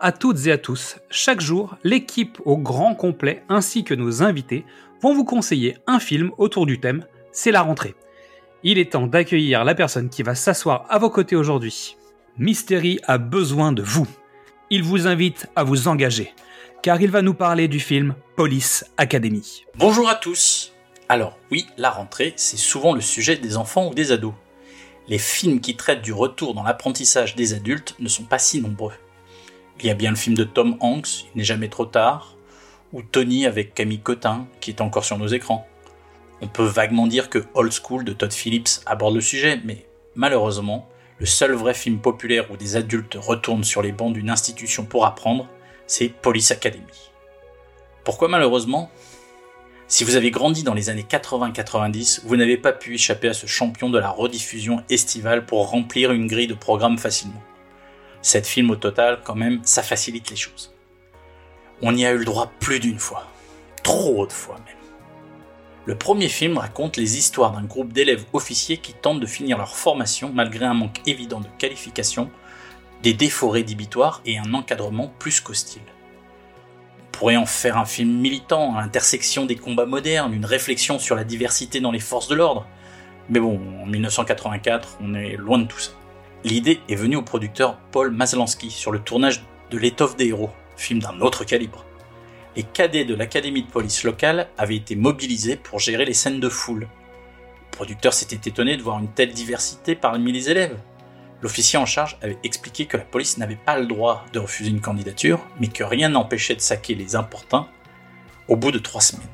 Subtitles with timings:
[0.00, 0.96] à toutes et à tous.
[1.10, 4.64] Chaque jour, l'équipe au grand complet ainsi que nos invités
[5.00, 7.94] vont vous conseiller un film autour du thème C'est la rentrée.
[8.64, 11.96] Il est temps d'accueillir la personne qui va s'asseoir à vos côtés aujourd'hui.
[12.38, 14.06] Mystery a besoin de vous.
[14.70, 16.32] Il vous invite à vous engager,
[16.82, 19.64] car il va nous parler du film Police Academy.
[19.76, 20.72] Bonjour à tous.
[21.08, 24.34] Alors oui, la rentrée, c'est souvent le sujet des enfants ou des ados.
[25.08, 28.92] Les films qui traitent du retour dans l'apprentissage des adultes ne sont pas si nombreux.
[29.80, 32.36] Il y a bien le film de Tom Hanks, Il n'est jamais trop tard,
[32.92, 35.68] ou Tony avec Camille Cotin, qui est encore sur nos écrans.
[36.40, 40.88] On peut vaguement dire que Old School de Todd Phillips aborde le sujet, mais malheureusement,
[41.18, 45.06] le seul vrai film populaire où des adultes retournent sur les bancs d'une institution pour
[45.06, 45.48] apprendre,
[45.86, 47.10] c'est Police Academy.
[48.02, 48.90] Pourquoi malheureusement?
[49.86, 53.46] Si vous avez grandi dans les années 80-90, vous n'avez pas pu échapper à ce
[53.46, 57.42] champion de la rediffusion estivale pour remplir une grille de programmes facilement.
[58.22, 60.74] 7 films au total, quand même, ça facilite les choses.
[61.82, 63.26] On y a eu le droit plus d'une fois.
[63.82, 64.78] Trop de fois même.
[65.86, 69.74] Le premier film raconte les histoires d'un groupe d'élèves officiers qui tentent de finir leur
[69.74, 72.30] formation malgré un manque évident de qualification,
[73.02, 75.80] des défauts rédhibitoires et un encadrement plus qu'hostile.
[76.98, 81.16] On pourrait en faire un film militant à l'intersection des combats modernes, une réflexion sur
[81.16, 82.66] la diversité dans les forces de l'ordre.
[83.30, 85.92] Mais bon, en 1984, on est loin de tout ça.
[86.44, 91.00] L'idée est venue au producteur Paul Maslansky sur le tournage de L'étoffe des héros, film
[91.00, 91.84] d'un autre calibre.
[92.54, 96.48] Les cadets de l'académie de police locale avaient été mobilisés pour gérer les scènes de
[96.48, 96.88] foule.
[97.66, 100.78] Le producteur s'était étonné de voir une telle diversité parmi les élèves.
[101.42, 104.80] L'officier en charge avait expliqué que la police n'avait pas le droit de refuser une
[104.80, 107.68] candidature, mais que rien n'empêchait de saquer les importuns
[108.46, 109.28] au bout de trois semaines.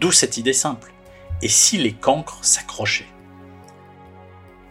[0.00, 0.92] D'où cette idée simple.
[1.40, 3.06] Et si les cancres s'accrochaient?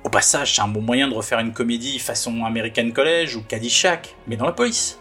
[0.08, 4.16] Au passage, c'est un bon moyen de refaire une comédie façon American College ou Caddyshack,
[4.26, 5.00] mais dans la police.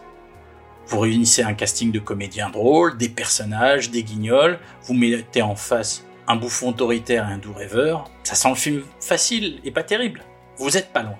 [0.87, 6.03] Vous réunissez un casting de comédiens drôles, des personnages, des guignols, vous mettez en face
[6.27, 10.23] un bouffon autoritaire et un doux rêveur, ça sent le film facile et pas terrible.
[10.57, 11.17] Vous êtes pas loin.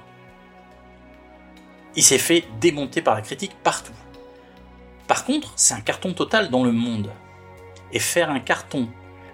[1.96, 3.94] Il s'est fait démonter par la critique partout.
[5.08, 7.10] Par contre, c'est un carton total dans le monde.
[7.94, 8.90] Et faire un carton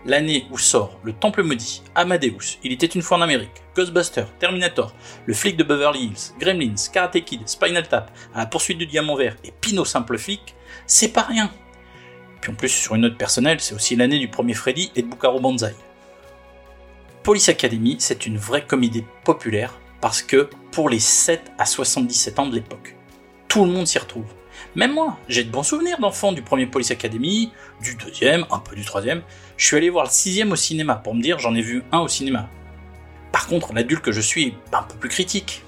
[0.06, 4.94] l'année où sort Le Temple Maudit, Amadeus, Il était une fois en Amérique, Ghostbusters, Terminator,
[5.26, 9.16] Le flic de Beverly Hills, Gremlins, Karate Kid, Spinal Tap, À la poursuite du diamant
[9.16, 10.56] vert et Pino simple flic,
[10.86, 11.52] c'est pas rien.
[12.42, 15.08] Puis en plus, sur une note personnelle, c'est aussi l'année du premier Freddy et de
[15.08, 15.76] Bukaro Banzai.
[17.24, 22.48] Police Academy, c'est une vraie comédie populaire parce que pour les 7 à 77 ans
[22.48, 22.98] de l'époque,
[23.48, 24.26] tout le monde s'y retrouve.
[24.76, 28.76] Même moi, j'ai de bons souvenirs d'enfants du premier Police Academy, du deuxième, un peu
[28.76, 29.22] du troisième.
[29.58, 32.00] Je suis allé voir le sixième au cinéma pour me dire j'en ai vu un
[32.00, 32.50] au cinéma.
[33.32, 35.64] Par contre, l'adulte que je suis un peu plus critique.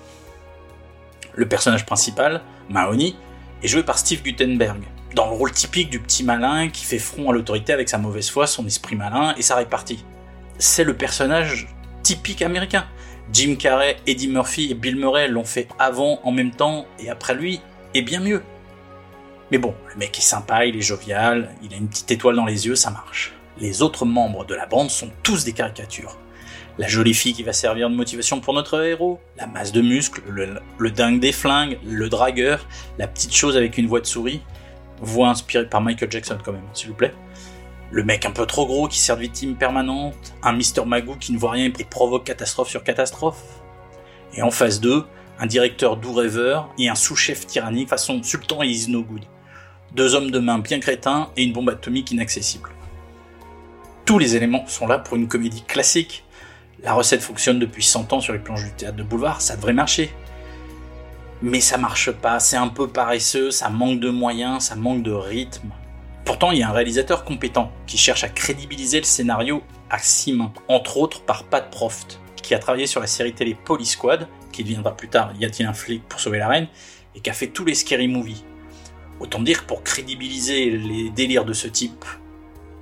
[1.34, 3.16] Le personnage principal, Mahoney,
[3.64, 4.84] est joué par Steve Gutenberg,
[5.16, 8.30] dans le rôle typique du petit malin qui fait front à l'autorité avec sa mauvaise
[8.30, 10.06] foi, son esprit malin et sa répartie.
[10.60, 11.68] C'est le personnage
[12.04, 12.86] typique américain.
[13.34, 17.34] Jim Carrey, Eddie Murphy et Bill Murray l'ont fait avant, en même temps et après
[17.34, 17.60] lui,
[17.94, 18.44] et bien mieux.
[19.52, 22.46] Mais bon, le mec est sympa, il est jovial, il a une petite étoile dans
[22.46, 23.34] les yeux, ça marche.
[23.60, 26.18] Les autres membres de la bande sont tous des caricatures.
[26.80, 30.22] La jolie fille qui va servir de motivation pour notre héros, la masse de muscles,
[30.28, 32.68] le, dingue des flingues, le dragueur,
[32.98, 34.42] la petite chose avec une voix de souris,
[35.00, 37.14] voix inspirée par Michael Jackson quand même, s'il vous plaît.
[37.92, 40.86] Le mec un peu trop gros qui sert de victime permanente, un Mr.
[40.86, 43.44] Magoo qui ne voit rien et provoque catastrophe sur catastrophe.
[44.34, 45.06] Et en phase 2,
[45.40, 49.22] un directeur doux rêveur et un sous-chef tyrannique façon Sultan et Is No Good
[49.96, 52.70] deux hommes de main bien crétins et une bombe atomique inaccessible.
[54.06, 56.26] Tous les éléments sont là pour une comédie classique.
[56.84, 59.74] La recette fonctionne depuis 100 ans sur les planches du théâtre de boulevard, ça devrait
[59.74, 60.14] marcher.
[61.42, 65.12] Mais ça marche pas, c'est un peu paresseux, ça manque de moyens, ça manque de
[65.12, 65.70] rythme.
[66.26, 70.34] Pourtant, il y a un réalisateur compétent qui cherche à crédibiliser le scénario à six
[70.34, 74.28] mains, entre autres par Pat Proft, qui a travaillé sur la série télé Police Squad,
[74.52, 76.68] qui deviendra plus tard Y a-t-il un flic pour sauver la reine,
[77.16, 78.44] et qui a fait tous les scary movies,
[79.20, 82.04] Autant dire que pour crédibiliser les délires de ce type,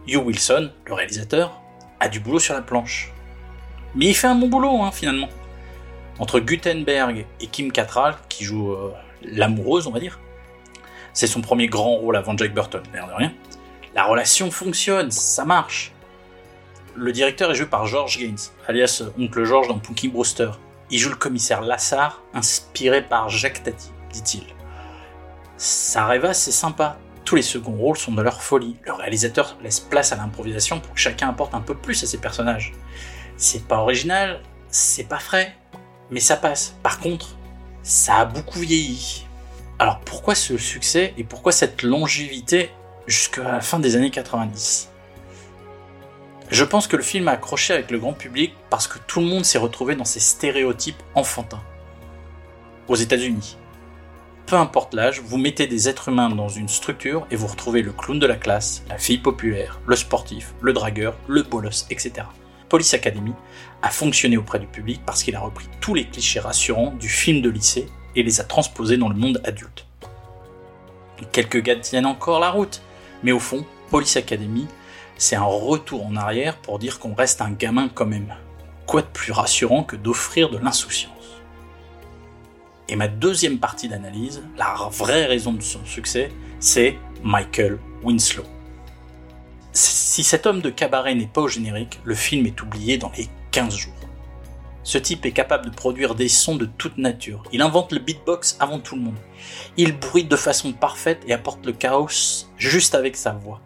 [0.08, 1.62] Hugh Wilson, le réalisateur,
[2.00, 3.12] a du boulot sur la planche.
[3.96, 5.30] Mais il fait un bon boulot, hein, finalement.
[6.20, 10.20] Entre Gutenberg et Kim Cattrall, qui joue euh, l'amoureuse, on va dire,
[11.14, 13.34] c'est son premier grand rôle avant Jack Burton, l'air de rien.
[13.96, 15.94] La relation fonctionne, ça marche.
[16.96, 18.38] Le directeur est joué par George Gaines,
[18.68, 20.52] alias Oncle George dans Punky Brewster.
[20.90, 24.44] Il joue le commissaire Lassard, inspiré par Jacques Tati, dit-il.
[25.64, 26.98] Ça rêve, c'est sympa.
[27.24, 28.76] Tous les seconds rôles sont de leur folie.
[28.84, 32.18] Le réalisateur laisse place à l'improvisation pour que chacun apporte un peu plus à ses
[32.18, 32.74] personnages.
[33.38, 35.56] C'est pas original, c'est pas frais,
[36.12, 36.76] mais ça passe.
[36.84, 37.38] Par contre,
[37.82, 39.26] ça a beaucoup vieilli.
[39.80, 42.70] Alors pourquoi ce succès et pourquoi cette longévité
[43.08, 44.90] jusqu'à la fin des années 90
[46.50, 49.28] Je pense que le film a accroché avec le grand public parce que tout le
[49.28, 51.64] monde s'est retrouvé dans ces stéréotypes enfantins.
[52.90, 53.56] Aux États-Unis.
[54.46, 57.94] Peu importe l'âge, vous mettez des êtres humains dans une structure et vous retrouvez le
[57.94, 62.28] clown de la classe, la fille populaire, le sportif, le dragueur, le bolos, etc.
[62.68, 63.34] Police Academy
[63.82, 67.42] a fonctionné auprès du public parce qu'il a repris tous les clichés rassurants du film
[67.42, 69.86] de lycée et les a transposés dans le monde adulte.
[71.32, 72.82] Quelques gars tiennent encore la route,
[73.24, 74.68] mais au fond, Police Academy,
[75.18, 78.36] c'est un retour en arrière pour dire qu'on reste un gamin quand même.
[78.86, 81.13] Quoi de plus rassurant que d'offrir de l'insouciance?
[82.90, 88.44] Et ma deuxième partie d'analyse, la vraie raison de son succès, c'est Michael Winslow.
[89.72, 93.28] Si cet homme de cabaret n'est pas au générique, le film est oublié dans les
[93.52, 93.94] 15 jours.
[94.84, 97.44] Ce type est capable de produire des sons de toute nature.
[97.54, 99.18] Il invente le beatbox avant tout le monde.
[99.78, 103.62] Il bruite de façon parfaite et apporte le chaos juste avec sa voix.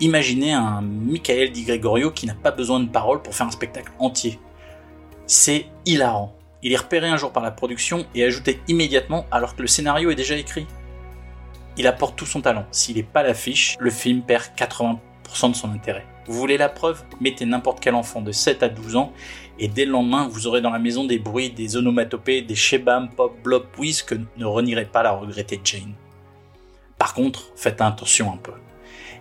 [0.00, 3.92] Imaginez un Michael Di Gregorio qui n'a pas besoin de paroles pour faire un spectacle
[4.00, 4.40] entier.
[5.26, 6.34] C'est hilarant.
[6.62, 10.10] Il est repéré un jour par la production et ajouté immédiatement alors que le scénario
[10.10, 10.66] est déjà écrit.
[11.76, 12.66] Il apporte tout son talent.
[12.70, 14.98] S'il n'est pas l'affiche, le film perd 80%
[15.50, 16.04] de son intérêt.
[16.26, 17.02] Vous voulez la preuve?
[17.20, 19.12] Mettez n'importe quel enfant de 7 à 12 ans
[19.62, 23.10] et dès le lendemain, vous aurez dans la maison des bruits, des onomatopées, des shebam,
[23.10, 25.92] pop, blop, whiz que ne renierait pas la regrettée Jane.
[26.96, 28.52] Par contre, faites attention un peu.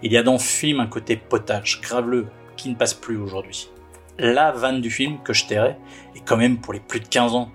[0.01, 3.69] Il y a dans le film un côté potage, graveleux, qui ne passe plus aujourd'hui.
[4.19, 5.77] La vanne du film que je tairais
[6.13, 7.49] est quand même pour les plus de 15 ans.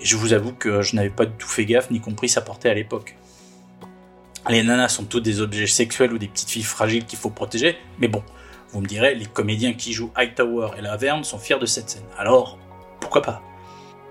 [0.00, 2.40] Et je vous avoue que je n'avais pas du tout fait gaffe ni compris sa
[2.40, 3.16] portée à l'époque.
[4.48, 7.76] Les nanas sont toutes des objets sexuels ou des petites filles fragiles qu'il faut protéger,
[8.00, 8.24] mais bon,
[8.70, 12.02] vous me direz, les comédiens qui jouent Hightower et Laverne sont fiers de cette scène.
[12.18, 12.58] Alors,
[12.98, 13.42] pourquoi pas?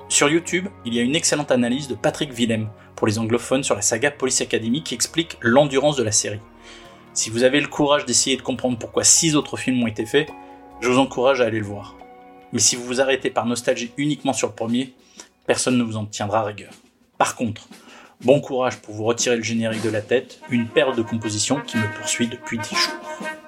[0.07, 3.75] Sur YouTube, il y a une excellente analyse de Patrick Willem pour les anglophones sur
[3.75, 6.39] la saga Police Academy qui explique l'endurance de la série.
[7.13, 10.29] Si vous avez le courage d'essayer de comprendre pourquoi six autres films ont été faits,
[10.81, 11.95] je vous encourage à aller le voir.
[12.53, 14.93] Mais si vous vous arrêtez par nostalgie uniquement sur le premier,
[15.45, 16.71] personne ne vous en tiendra rigueur.
[17.17, 17.67] Par contre,
[18.21, 21.77] bon courage pour vous retirer le générique de la tête, une perle de composition qui
[21.77, 23.38] me poursuit depuis 10 jours.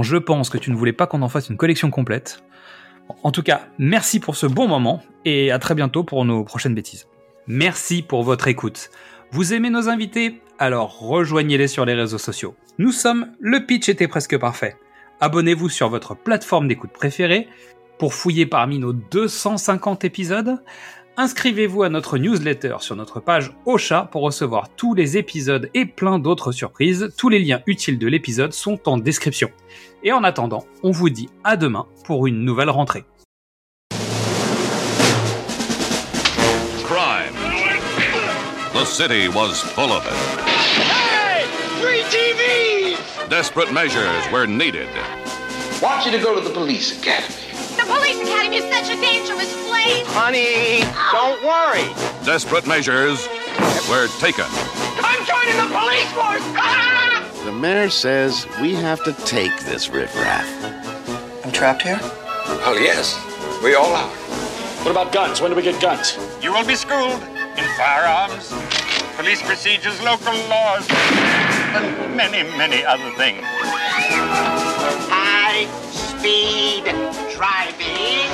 [0.00, 2.42] Je pense que tu ne voulais pas qu'on en fasse une collection complète.
[3.22, 6.74] En tout cas, merci pour ce bon moment et à très bientôt pour nos prochaines
[6.74, 7.08] bêtises.
[7.46, 8.90] Merci pour votre écoute.
[9.32, 10.40] Vous aimez nos invités?
[10.58, 12.54] Alors rejoignez-les sur les réseaux sociaux.
[12.78, 14.76] Nous sommes Le Pitch était presque parfait.
[15.20, 17.48] Abonnez-vous sur votre plateforme d'écoute préférée
[17.98, 20.62] pour fouiller parmi nos 250 épisodes.
[21.18, 26.18] Inscrivez-vous à notre newsletter sur notre page Ocha pour recevoir tous les épisodes et plein
[26.18, 27.12] d'autres surprises.
[27.18, 29.50] Tous les liens utiles de l'épisode sont en description.
[30.02, 33.04] Et en attendant, on vous dit à demain pour une nouvelle rentrée.
[36.84, 37.34] Crime.
[38.72, 40.40] The city was full of it.
[40.80, 41.46] Hey!
[41.82, 42.96] Three
[43.28, 44.88] Desperate measures were needed.
[45.82, 47.41] Want you to go to the police academy.
[47.82, 50.06] The police academy is such a dangerous place.
[50.14, 51.82] Honey, don't worry.
[52.24, 53.26] Desperate measures
[53.90, 54.44] were taken.
[55.02, 56.46] I'm joining the police force.
[56.54, 57.28] Ah!
[57.44, 60.46] The mayor says we have to take this riffraff.
[61.44, 61.98] I'm trapped here?
[62.64, 63.18] Oh, yes.
[63.64, 64.08] We all are.
[64.84, 65.40] What about guns?
[65.40, 66.16] When do we get guns?
[66.40, 68.54] You will be schooled in firearms,
[69.16, 73.42] police procedures, local laws, and many, many other things.
[75.10, 76.86] High speed
[77.42, 78.30] driving.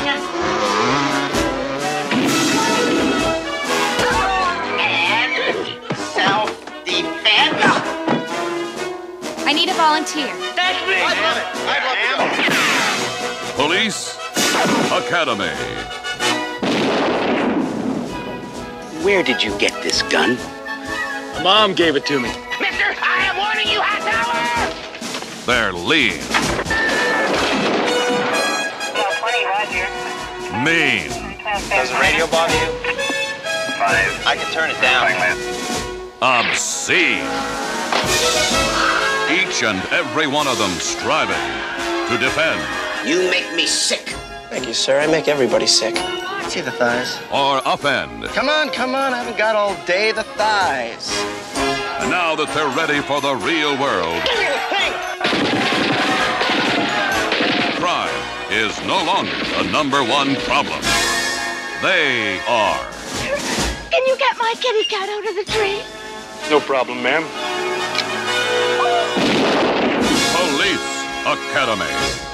[4.85, 5.81] And
[6.13, 6.53] self
[6.85, 7.63] defense.
[9.47, 10.29] I need a volunteer.
[10.55, 11.01] That's me.
[11.01, 11.47] I love it.
[11.65, 11.99] I love
[12.45, 12.53] it.
[13.57, 14.01] Police
[14.93, 15.57] Academy.
[19.03, 20.37] Where did you get this gun?
[21.33, 22.29] My mom gave it to me.
[22.61, 24.35] Mister, I am warning you, hot tower!
[25.47, 26.21] They're lean,
[30.65, 31.09] mean,
[31.69, 32.71] Does the radio bother you?
[33.79, 34.27] Five.
[34.27, 35.07] I can turn it down.
[36.21, 37.25] obscene.
[39.31, 41.37] Each and every one of them striving
[42.09, 42.61] to defend
[43.09, 44.15] You make me sick.
[44.51, 44.99] Thank you, sir.
[45.01, 45.97] I make everybody sick.
[46.49, 47.19] See the thighs?
[47.31, 48.27] or upend.
[48.29, 49.13] Come on, come on.
[49.13, 50.13] I haven't got all day.
[50.13, 51.13] The thighs.
[52.01, 55.08] And now that they're ready for the real world, crime
[58.51, 60.81] is no longer the number one problem.
[61.83, 62.81] They are.
[63.91, 65.83] Can you get my kitty cat out of the tree?
[66.51, 67.25] No problem, ma'am.
[70.35, 70.89] Police
[71.27, 72.28] Academy.